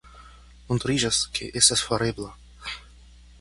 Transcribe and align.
Montriĝas, 0.71 1.19
ke 1.35 1.51
estas 1.61 1.85
farebla. 1.91 2.33